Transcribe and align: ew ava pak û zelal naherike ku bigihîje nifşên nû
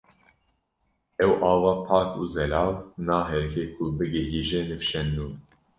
ew 1.25 1.31
ava 1.53 1.73
pak 1.87 2.09
û 2.21 2.23
zelal 2.35 2.73
naherike 3.07 3.63
ku 3.75 3.83
bigihîje 3.97 4.61
nifşên 4.69 5.07
nû 5.15 5.27